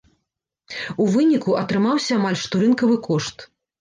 У 1.03 1.07
выніку, 1.15 1.51
атрымаўся 1.61 2.11
амаль 2.21 2.41
што 2.45 2.63
рынкавы 2.67 2.95
кошт. 3.11 3.37